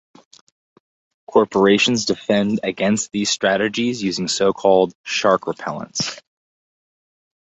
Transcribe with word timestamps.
Corporations 1.27 2.05
defend 2.05 2.61
against 2.63 3.11
these 3.11 3.29
strategies 3.29 4.01
using 4.01 4.27
so-called 4.27 4.95
'shark 5.03 5.41
repellents. 5.41 6.19